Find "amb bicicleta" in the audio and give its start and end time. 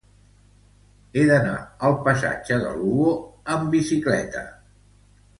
3.57-4.43